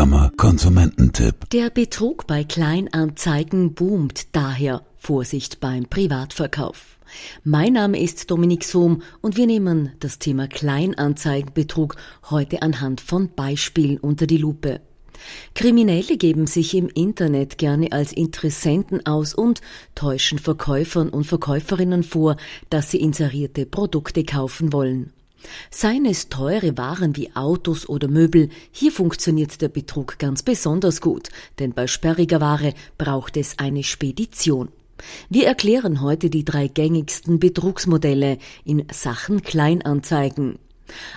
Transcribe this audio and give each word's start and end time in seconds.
Arbeiterkammer 0.00 0.32
Konsumententipp. 0.38 1.50
Der 1.50 1.68
Betrug 1.68 2.26
bei 2.26 2.42
Kleinanzeigen 2.42 3.74
boomt 3.74 4.34
daher. 4.34 4.82
Vorsicht 4.96 5.60
beim 5.60 5.84
Privatverkauf. 5.84 6.98
Mein 7.44 7.74
Name 7.74 8.00
ist 8.00 8.30
Dominik 8.30 8.64
Sohm 8.64 9.02
und 9.20 9.36
wir 9.36 9.46
nehmen 9.46 9.92
das 10.00 10.18
Thema 10.18 10.46
Kleinanzeigenbetrug 10.46 11.96
heute 12.30 12.62
anhand 12.62 13.02
von 13.02 13.28
Beispielen 13.34 13.98
unter 13.98 14.26
die 14.26 14.38
Lupe. 14.38 14.80
Kriminelle 15.54 16.16
geben 16.16 16.46
sich 16.46 16.74
im 16.74 16.88
Internet 16.88 17.58
gerne 17.58 17.92
als 17.92 18.12
Interessenten 18.12 19.04
aus 19.04 19.34
und 19.34 19.60
täuschen 19.94 20.38
Verkäufern 20.38 21.10
und 21.10 21.24
Verkäuferinnen 21.24 22.04
vor, 22.04 22.36
dass 22.70 22.90
sie 22.90 23.00
inserierte 23.00 23.66
Produkte 23.66 24.24
kaufen 24.24 24.72
wollen. 24.72 25.12
Seien 25.70 26.06
es 26.06 26.28
teure 26.28 26.76
Waren 26.76 27.16
wie 27.16 27.34
Autos 27.34 27.88
oder 27.88 28.08
Möbel, 28.08 28.50
hier 28.70 28.92
funktioniert 28.92 29.60
der 29.60 29.68
Betrug 29.68 30.18
ganz 30.18 30.42
besonders 30.42 31.00
gut, 31.00 31.28
denn 31.58 31.72
bei 31.72 31.86
sperriger 31.86 32.40
Ware 32.40 32.74
braucht 32.98 33.36
es 33.36 33.58
eine 33.58 33.82
Spedition. 33.82 34.68
Wir 35.28 35.46
erklären 35.46 36.02
heute 36.02 36.30
die 36.30 36.44
drei 36.44 36.68
gängigsten 36.68 37.38
Betrugsmodelle 37.38 38.38
in 38.64 38.84
Sachen 38.92 39.42
Kleinanzeigen. 39.42 40.58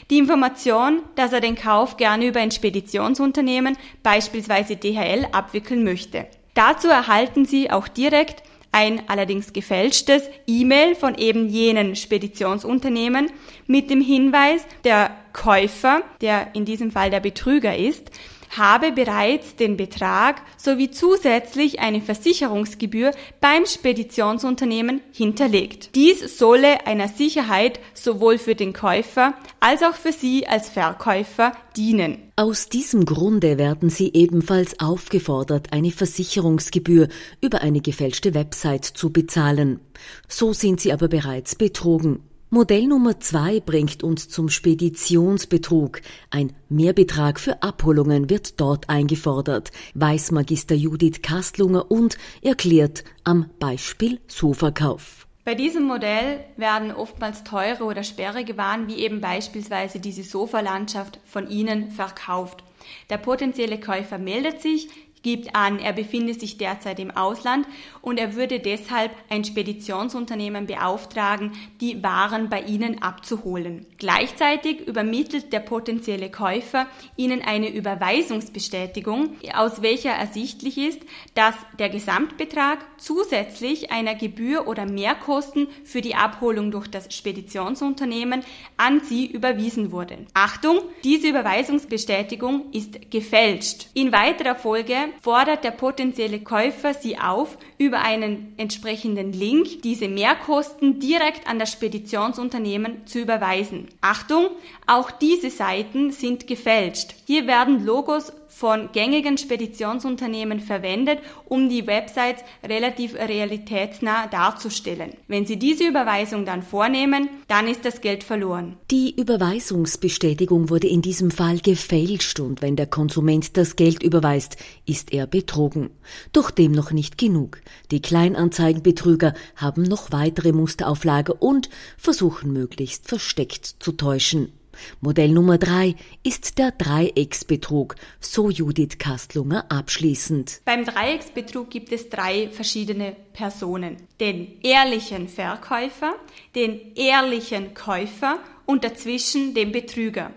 die 0.09 0.17
Information, 0.17 1.03
dass 1.15 1.33
er 1.33 1.41
den 1.41 1.57
Kauf 1.57 1.97
gerne 1.97 2.27
über 2.27 2.39
ein 2.39 2.51
Speditionsunternehmen, 2.51 3.75
beispielsweise 4.01 4.77
DHL, 4.77 5.27
abwickeln 5.33 5.83
möchte. 5.83 6.25
Dazu 6.53 6.87
erhalten 6.87 7.43
Sie 7.43 7.69
auch 7.69 7.89
direkt 7.89 8.43
ein 8.71 9.09
allerdings 9.09 9.51
gefälschtes 9.51 10.23
E-Mail 10.47 10.95
von 10.95 11.15
eben 11.15 11.49
jenen 11.49 11.97
Speditionsunternehmen 11.97 13.29
mit 13.67 13.89
dem 13.89 13.99
Hinweis, 13.99 14.65
der 14.85 15.11
Käufer, 15.33 16.01
der 16.21 16.55
in 16.55 16.63
diesem 16.63 16.91
Fall 16.91 17.09
der 17.09 17.19
Betrüger 17.19 17.75
ist, 17.75 18.09
habe 18.57 18.91
bereits 18.91 19.55
den 19.55 19.77
Betrag 19.77 20.41
sowie 20.57 20.91
zusätzlich 20.91 21.79
eine 21.79 22.01
Versicherungsgebühr 22.01 23.11
beim 23.39 23.65
Speditionsunternehmen 23.65 25.01
hinterlegt. 25.11 25.95
Dies 25.95 26.37
solle 26.37 26.85
einer 26.85 27.07
Sicherheit 27.07 27.79
sowohl 27.93 28.37
für 28.37 28.55
den 28.55 28.73
Käufer 28.73 29.33
als 29.59 29.83
auch 29.83 29.95
für 29.95 30.11
Sie 30.11 30.47
als 30.47 30.69
Verkäufer 30.69 31.53
dienen. 31.77 32.17
Aus 32.35 32.69
diesem 32.69 33.05
Grunde 33.05 33.57
werden 33.57 33.89
Sie 33.89 34.11
ebenfalls 34.13 34.79
aufgefordert, 34.79 35.71
eine 35.71 35.91
Versicherungsgebühr 35.91 37.07
über 37.39 37.61
eine 37.61 37.81
gefälschte 37.81 38.33
Website 38.33 38.85
zu 38.85 39.11
bezahlen. 39.11 39.79
So 40.27 40.53
sind 40.53 40.81
Sie 40.81 40.91
aber 40.91 41.07
bereits 41.07 41.55
betrogen. 41.55 42.30
Modell 42.53 42.85
Nummer 42.85 43.17
zwei 43.17 43.61
bringt 43.61 44.03
uns 44.03 44.27
zum 44.27 44.49
Speditionsbetrug. 44.49 46.01
Ein 46.31 46.51
Mehrbetrag 46.67 47.39
für 47.39 47.63
Abholungen 47.63 48.29
wird 48.29 48.59
dort 48.59 48.89
eingefordert, 48.89 49.71
weiß 49.93 50.31
Magister 50.31 50.75
Judith 50.75 51.21
Kastlunger 51.21 51.89
und 51.89 52.17
erklärt 52.41 53.05
am 53.23 53.49
Beispiel 53.57 54.19
Soverkauf. 54.27 55.27
Bei 55.45 55.55
diesem 55.55 55.83
Modell 55.83 56.43
werden 56.57 56.91
oftmals 56.91 57.45
teure 57.45 57.85
oder 57.85 58.03
sperrige 58.03 58.57
Waren 58.57 58.89
wie 58.89 58.95
eben 58.95 59.21
beispielsweise 59.21 60.01
diese 60.01 60.23
Sofalandschaft 60.23 61.21
von 61.23 61.49
Ihnen 61.49 61.89
verkauft. 61.91 62.65
Der 63.09 63.17
potenzielle 63.17 63.79
Käufer 63.79 64.17
meldet 64.17 64.61
sich, 64.61 64.89
gibt 65.23 65.55
an, 65.55 65.79
er 65.79 65.93
befinde 65.93 66.33
sich 66.33 66.57
derzeit 66.57 66.99
im 66.99 67.11
Ausland 67.11 67.67
und 68.01 68.19
er 68.19 68.35
würde 68.35 68.59
deshalb 68.59 69.11
ein 69.29 69.43
Speditionsunternehmen 69.43 70.67
beauftragen, 70.67 71.51
die 71.79 72.01
Waren 72.03 72.49
bei 72.49 72.61
Ihnen 72.61 73.01
abzuholen. 73.01 73.85
Gleichzeitig 73.97 74.87
übermittelt 74.87 75.53
der 75.53 75.59
potenzielle 75.59 76.31
Käufer 76.31 76.87
Ihnen 77.15 77.41
eine 77.41 77.69
Überweisungsbestätigung, 77.69 79.35
aus 79.53 79.81
welcher 79.81 80.11
ersichtlich 80.11 80.77
ist, 80.77 81.01
dass 81.35 81.55
der 81.77 81.89
Gesamtbetrag 81.89 82.79
zusätzlich 82.97 83.91
einer 83.91 84.15
Gebühr 84.15 84.67
oder 84.67 84.85
Mehrkosten 84.85 85.67
für 85.83 86.01
die 86.01 86.15
Abholung 86.15 86.71
durch 86.71 86.87
das 86.87 87.13
Speditionsunternehmen 87.13 88.43
an 88.77 89.01
Sie 89.01 89.27
überwiesen 89.27 89.91
wurde. 89.91 90.17
Achtung, 90.33 90.79
diese 91.03 91.27
Überweisungsbestätigung 91.27 92.71
ist 92.71 93.11
gefälscht. 93.11 93.87
In 93.93 94.11
weiterer 94.11 94.55
Folge 94.55 95.10
fordert 95.21 95.63
der 95.63 95.71
potenzielle 95.71 96.39
Käufer 96.39 96.93
Sie 96.93 97.17
auf, 97.17 97.57
über 97.77 98.01
einen 98.01 98.53
entsprechenden 98.57 99.33
Link 99.33 99.81
diese 99.81 100.07
Mehrkosten 100.07 100.99
direkt 100.99 101.47
an 101.47 101.59
das 101.59 101.71
Speditionsunternehmen 101.71 103.05
zu 103.05 103.19
überweisen. 103.19 103.87
Achtung, 104.01 104.47
auch 104.87 105.11
diese 105.11 105.49
Seiten 105.49 106.11
sind 106.11 106.47
gefälscht. 106.47 107.15
Hier 107.25 107.47
werden 107.47 107.85
Logos 107.85 108.31
von 108.51 108.89
gängigen 108.91 109.37
Speditionsunternehmen 109.37 110.59
verwendet, 110.59 111.19
um 111.45 111.69
die 111.69 111.87
Websites 111.87 112.43
relativ 112.63 113.15
realitätsnah 113.15 114.27
darzustellen. 114.27 115.13
Wenn 115.27 115.45
Sie 115.45 115.57
diese 115.57 115.85
Überweisung 115.85 116.45
dann 116.45 116.61
vornehmen, 116.61 117.29
dann 117.47 117.67
ist 117.67 117.85
das 117.85 118.01
Geld 118.01 118.23
verloren. 118.23 118.77
Die 118.91 119.15
Überweisungsbestätigung 119.19 120.69
wurde 120.69 120.87
in 120.87 121.01
diesem 121.01 121.31
Fall 121.31 121.59
gefälscht 121.59 122.39
und 122.39 122.61
wenn 122.61 122.75
der 122.75 122.87
Konsument 122.87 123.55
das 123.55 123.77
Geld 123.77 124.03
überweist, 124.03 124.57
ist 124.85 125.13
er 125.13 125.27
betrogen. 125.27 125.89
Doch 126.33 126.51
dem 126.51 126.73
noch 126.73 126.91
nicht 126.91 127.17
genug. 127.17 127.61
Die 127.89 128.01
Kleinanzeigenbetrüger 128.01 129.33
haben 129.55 129.83
noch 129.83 130.11
weitere 130.11 130.51
Musterauflage 130.51 131.33
und 131.33 131.69
versuchen 131.97 132.51
möglichst 132.51 133.07
versteckt 133.07 133.65
zu 133.79 133.93
täuschen. 133.93 134.51
Modell 134.99 135.29
Nummer 135.29 135.57
drei 135.57 135.95
ist 136.23 136.57
der 136.57 136.71
Dreiecksbetrug, 136.71 137.95
so 138.19 138.49
Judith 138.49 138.97
Kastlunger 138.97 139.65
abschließend. 139.69 140.61
Beim 140.65 140.85
Dreiecksbetrug 140.85 141.69
gibt 141.69 141.91
es 141.91 142.09
drei 142.09 142.49
verschiedene 142.49 143.15
Personen. 143.33 143.97
Den 144.19 144.61
ehrlichen 144.61 145.27
Verkäufer, 145.29 146.15
den 146.55 146.95
ehrlichen 146.95 147.73
Käufer 147.73 148.39
und 148.65 148.83
dazwischen 148.83 149.53
den 149.53 149.71
Betrüger. 149.71 150.31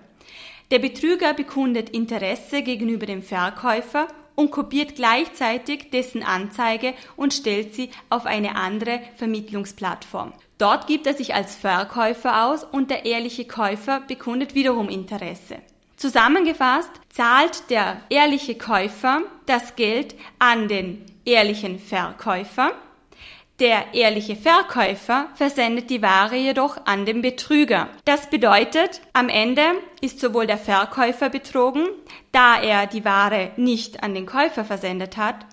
Der 0.70 0.78
Betrüger 0.78 1.34
bekundet 1.34 1.90
Interesse 1.90 2.62
gegenüber 2.62 3.06
dem 3.06 3.22
Verkäufer 3.22 4.08
und 4.34 4.50
kopiert 4.50 4.96
gleichzeitig 4.96 5.90
dessen 5.90 6.22
Anzeige 6.22 6.94
und 7.16 7.32
stellt 7.32 7.74
sie 7.74 7.90
auf 8.10 8.26
eine 8.26 8.56
andere 8.56 9.00
Vermittlungsplattform. 9.16 10.32
Dort 10.58 10.86
gibt 10.86 11.06
er 11.06 11.14
sich 11.14 11.34
als 11.34 11.56
Verkäufer 11.56 12.44
aus 12.44 12.64
und 12.64 12.90
der 12.90 13.06
ehrliche 13.06 13.44
Käufer 13.44 14.00
bekundet 14.00 14.54
wiederum 14.54 14.88
Interesse. 14.88 15.56
Zusammengefasst 15.96 16.90
zahlt 17.08 17.70
der 17.70 18.00
ehrliche 18.08 18.56
Käufer 18.56 19.22
das 19.46 19.76
Geld 19.76 20.14
an 20.38 20.68
den 20.68 21.04
ehrlichen 21.24 21.78
Verkäufer. 21.78 22.72
Der 23.60 23.94
ehrliche 23.94 24.34
Verkäufer 24.34 25.28
versendet 25.34 25.88
die 25.88 26.02
Ware 26.02 26.34
jedoch 26.34 26.76
an 26.86 27.06
den 27.06 27.22
Betrüger. 27.22 27.88
Das 28.04 28.28
bedeutet, 28.28 29.00
am 29.12 29.28
Ende 29.28 29.62
ist 30.00 30.18
sowohl 30.18 30.48
der 30.48 30.58
Verkäufer 30.58 31.30
betrogen, 31.30 31.86
da 32.32 32.60
er 32.60 32.88
die 32.88 33.04
Ware 33.04 33.52
nicht 33.56 34.02
an 34.02 34.12
den 34.12 34.26
Käufer 34.26 34.64
versendet 34.64 35.16
hat, 35.16 35.46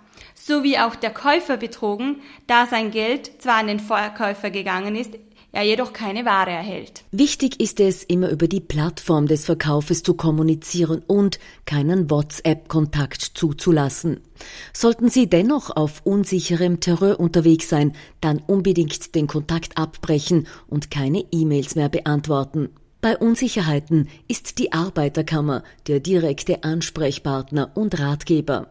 sowie 0.46 0.78
auch 0.78 0.96
der 0.96 1.12
Käufer 1.12 1.57
betrogen, 1.57 2.22
da 2.47 2.68
sein 2.68 2.91
Geld 2.91 3.41
zwar 3.41 3.57
an 3.57 3.68
den 3.68 3.79
Verkäufer 3.79 4.50
gegangen 4.50 4.95
ist, 4.95 5.12
er 5.54 5.63
jedoch 5.63 5.92
keine 5.92 6.24
Ware 6.24 6.51
erhält. 6.51 7.04
Wichtig 7.12 7.60
ist 7.60 7.81
es, 7.81 8.04
immer 8.04 8.30
über 8.30 8.48
die 8.48 8.62
Plattform 8.62 9.27
des 9.27 9.44
Verkaufes 9.44 10.01
zu 10.01 10.13
kommunizieren 10.13 11.04
und 11.06 11.39
keinen 11.66 12.10
WhatsApp-Kontakt 12.10 13.21
zuzulassen. 13.21 14.21
Sollten 14.71 15.10
Sie 15.10 15.27
dennoch 15.27 15.75
auf 15.75 16.01
unsicherem 16.06 16.80
Terror 16.80 17.19
unterwegs 17.19 17.68
sein, 17.68 17.94
dann 18.21 18.39
unbedingt 18.39 19.13
den 19.13 19.27
Kontakt 19.27 19.77
abbrechen 19.77 20.48
und 20.68 20.89
keine 20.89 21.25
E-Mails 21.31 21.75
mehr 21.75 21.89
beantworten. 21.89 22.69
Bei 23.01 23.18
Unsicherheiten 23.18 24.07
ist 24.27 24.57
die 24.57 24.71
Arbeiterkammer 24.71 25.63
der 25.88 26.00
direkte 26.00 26.63
Ansprechpartner 26.63 27.71
und 27.75 28.00
Ratgeber. 28.00 28.69